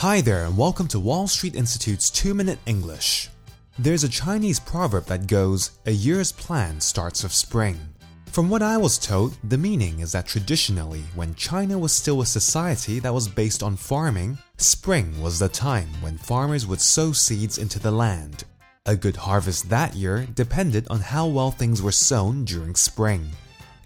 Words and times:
Hi 0.00 0.20
there, 0.20 0.44
and 0.44 0.58
welcome 0.58 0.86
to 0.88 1.00
Wall 1.00 1.26
Street 1.26 1.54
Institute's 1.54 2.10
2 2.10 2.34
Minute 2.34 2.58
English. 2.66 3.30
There's 3.78 4.04
a 4.04 4.10
Chinese 4.10 4.60
proverb 4.60 5.06
that 5.06 5.26
goes, 5.26 5.70
A 5.86 5.90
year's 5.90 6.32
plan 6.32 6.82
starts 6.82 7.22
with 7.22 7.32
spring. 7.32 7.80
From 8.26 8.50
what 8.50 8.60
I 8.60 8.76
was 8.76 8.98
told, 8.98 9.38
the 9.42 9.56
meaning 9.56 10.00
is 10.00 10.12
that 10.12 10.26
traditionally, 10.26 11.02
when 11.14 11.34
China 11.34 11.78
was 11.78 11.92
still 11.94 12.20
a 12.20 12.26
society 12.26 12.98
that 12.98 13.14
was 13.14 13.26
based 13.26 13.62
on 13.62 13.74
farming, 13.74 14.36
spring 14.58 15.18
was 15.22 15.38
the 15.38 15.48
time 15.48 15.88
when 16.02 16.18
farmers 16.18 16.66
would 16.66 16.82
sow 16.82 17.12
seeds 17.12 17.56
into 17.56 17.78
the 17.78 17.90
land. 17.90 18.44
A 18.84 18.96
good 18.96 19.16
harvest 19.16 19.70
that 19.70 19.94
year 19.94 20.28
depended 20.34 20.86
on 20.90 21.00
how 21.00 21.26
well 21.26 21.50
things 21.50 21.80
were 21.80 21.90
sown 21.90 22.44
during 22.44 22.74
spring. 22.74 23.30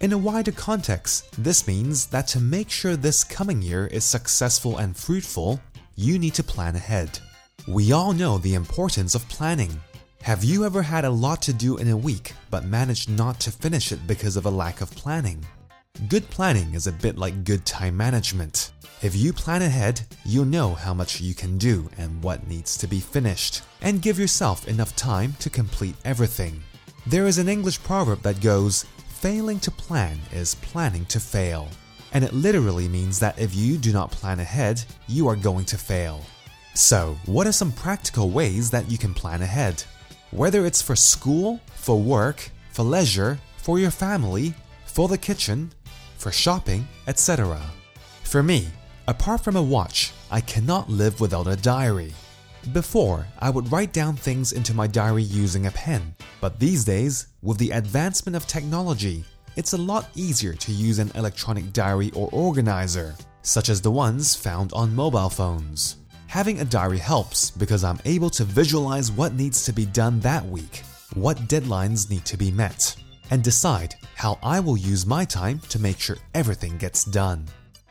In 0.01 0.11
a 0.11 0.17
wider 0.17 0.51
context, 0.51 1.41
this 1.41 1.67
means 1.67 2.07
that 2.07 2.27
to 2.29 2.41
make 2.41 2.69
sure 2.69 2.97
this 2.97 3.23
coming 3.23 3.61
year 3.61 3.87
is 3.87 4.03
successful 4.03 4.77
and 4.77 4.97
fruitful, 4.97 5.61
you 5.95 6.17
need 6.17 6.33
to 6.35 6.43
plan 6.43 6.75
ahead. 6.75 7.19
We 7.67 7.91
all 7.91 8.13
know 8.13 8.37
the 8.37 8.55
importance 8.55 9.15
of 9.15 9.27
planning. 9.29 9.79
Have 10.23 10.43
you 10.43 10.65
ever 10.65 10.81
had 10.81 11.05
a 11.05 11.09
lot 11.09 11.41
to 11.43 11.53
do 11.53 11.77
in 11.77 11.89
a 11.89 11.97
week 11.97 12.33
but 12.49 12.63
managed 12.63 13.09
not 13.09 13.39
to 13.41 13.51
finish 13.51 13.91
it 13.91 14.05
because 14.07 14.37
of 14.37 14.45
a 14.45 14.51
lack 14.51 14.81
of 14.81 14.91
planning? 14.91 15.45
Good 16.07 16.29
planning 16.29 16.73
is 16.73 16.87
a 16.87 16.91
bit 16.91 17.17
like 17.17 17.43
good 17.43 17.65
time 17.65 17.97
management. 17.97 18.71
If 19.01 19.15
you 19.15 19.33
plan 19.33 19.61
ahead, 19.61 20.01
you'll 20.25 20.45
know 20.45 20.73
how 20.73 20.93
much 20.93 21.21
you 21.21 21.33
can 21.33 21.57
do 21.57 21.89
and 21.97 22.21
what 22.23 22.47
needs 22.47 22.77
to 22.77 22.87
be 22.87 22.99
finished, 22.99 23.63
and 23.81 24.01
give 24.01 24.19
yourself 24.19 24.67
enough 24.67 24.95
time 24.95 25.35
to 25.39 25.49
complete 25.49 25.95
everything. 26.05 26.61
There 27.07 27.25
is 27.25 27.39
an 27.39 27.49
English 27.49 27.81
proverb 27.83 28.21
that 28.21 28.41
goes, 28.41 28.85
Failing 29.21 29.59
to 29.59 29.71
plan 29.71 30.19
is 30.31 30.55
planning 30.55 31.05
to 31.05 31.19
fail 31.19 31.67
and 32.13 32.23
it 32.23 32.33
literally 32.33 32.87
means 32.87 33.19
that 33.19 33.39
if 33.39 33.55
you 33.55 33.77
do 33.77 33.93
not 33.93 34.11
plan 34.11 34.39
ahead, 34.39 34.83
you 35.07 35.27
are 35.27 35.35
going 35.35 35.65
to 35.65 35.77
fail. 35.77 36.21
So, 36.73 37.17
what 37.25 37.47
are 37.47 37.51
some 37.51 37.71
practical 37.71 38.29
ways 38.29 38.71
that 38.71 38.89
you 38.89 38.97
can 38.97 39.13
plan 39.13 39.41
ahead? 39.41 39.83
Whether 40.31 40.65
it's 40.65 40.81
for 40.81 40.95
school, 40.95 41.59
for 41.75 41.99
work, 41.99 42.49
for 42.71 42.83
leisure, 42.83 43.39
for 43.57 43.79
your 43.79 43.91
family, 43.91 44.53
for 44.85 45.07
the 45.07 45.17
kitchen, 45.17 45.71
for 46.17 46.31
shopping, 46.31 46.87
etc. 47.07 47.61
For 48.23 48.41
me, 48.41 48.67
apart 49.07 49.43
from 49.43 49.55
a 49.55 49.61
watch, 49.61 50.13
I 50.29 50.39
cannot 50.39 50.89
live 50.89 51.19
without 51.19 51.47
a 51.47 51.57
diary. 51.57 52.13
Before, 52.71 53.27
I 53.39 53.49
would 53.49 53.71
write 53.71 53.91
down 53.91 54.15
things 54.15 54.53
into 54.53 54.73
my 54.73 54.87
diary 54.87 55.23
using 55.23 55.65
a 55.65 55.71
pen, 55.71 56.15
but 56.39 56.59
these 56.59 56.85
days, 56.85 57.27
with 57.41 57.57
the 57.57 57.71
advancement 57.71 58.35
of 58.35 58.47
technology, 58.47 59.25
it's 59.55 59.73
a 59.73 59.77
lot 59.77 60.09
easier 60.15 60.53
to 60.53 60.71
use 60.71 60.99
an 60.99 61.11
electronic 61.15 61.73
diary 61.73 62.11
or 62.15 62.29
organizer, 62.31 63.15
such 63.41 63.69
as 63.69 63.81
the 63.81 63.91
ones 63.91 64.35
found 64.35 64.71
on 64.73 64.95
mobile 64.95 65.29
phones. 65.29 65.97
Having 66.27 66.61
a 66.61 66.65
diary 66.65 66.97
helps 66.97 67.51
because 67.51 67.83
I'm 67.83 67.99
able 68.05 68.29
to 68.31 68.45
visualize 68.45 69.11
what 69.11 69.33
needs 69.33 69.65
to 69.65 69.73
be 69.73 69.85
done 69.85 70.19
that 70.21 70.45
week, 70.45 70.83
what 71.13 71.37
deadlines 71.49 72.09
need 72.09 72.23
to 72.25 72.37
be 72.37 72.51
met, 72.51 72.95
and 73.31 73.43
decide 73.43 73.95
how 74.15 74.39
I 74.41 74.59
will 74.59 74.77
use 74.77 75.05
my 75.05 75.25
time 75.25 75.59
to 75.69 75.79
make 75.79 75.99
sure 75.99 76.17
everything 76.33 76.77
gets 76.77 77.03
done. 77.03 77.45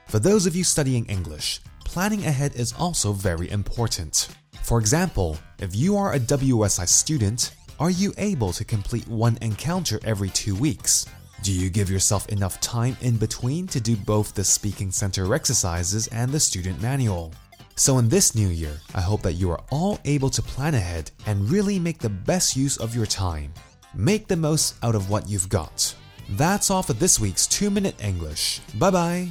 For 0.09 0.19
those 0.19 0.47
of 0.47 0.57
you 0.57 0.65
studying 0.65 1.05
English, 1.07 1.61
planning 1.85 2.25
ahead 2.25 2.55
is 2.55 2.73
also 2.79 3.13
very 3.13 3.51
important. 3.51 4.29
For 4.63 4.79
example, 4.79 5.37
if 5.59 5.77
you 5.77 5.97
are 5.97 6.15
a 6.15 6.21
WSI 6.21 6.89
student, 6.89 7.55
are 7.79 7.91
you 7.91 8.15
able 8.17 8.53
to 8.53 8.65
complete 8.65 9.07
one 9.09 9.37
encounter 9.43 10.01
every 10.05 10.31
two 10.31 10.55
weeks? 10.55 11.07
Do 11.43 11.53
you 11.53 11.71
give 11.71 11.91
yourself 11.91 12.29
enough 12.29 12.61
time 12.61 12.97
in 13.01 13.17
between 13.17 13.67
to 13.69 13.81
do 13.81 13.97
both 13.97 14.35
the 14.35 14.45
Speaking 14.45 14.91
Center 14.91 15.35
exercises 15.35 16.07
and 16.09 16.31
the 16.31 16.41
student 16.41 16.83
manual? 16.83 17.33
So, 17.77 17.97
in 17.97 18.11
this 18.11 18.35
new 18.35 18.49
year, 18.49 18.79
I 18.95 19.01
hope 19.01 19.23
that 19.23 19.35
you 19.35 19.51
are 19.51 19.61
all 19.71 19.99
able 20.05 20.29
to 20.31 20.43
plan 20.43 20.75
ahead 20.75 21.11
and 21.25 21.49
really 21.51 21.79
make 21.79 21.99
the 21.99 22.11
best 22.11 22.57
use 22.57 22.77
of 22.77 22.95
your 22.95 23.07
time. 23.07 23.55
Make 23.95 24.29
the 24.29 24.37
most 24.37 24.75
out 24.83 24.95
of 24.95 25.09
what 25.09 25.31
you've 25.31 25.49
got. 25.49 25.95
That's 26.31 26.71
all 26.71 26.83
for 26.83 26.93
this 26.93 27.19
week's 27.19 27.47
2 27.47 27.71
Minute 27.71 27.97
English. 28.05 28.61
Bye 28.79 28.91
bye. 28.91 29.29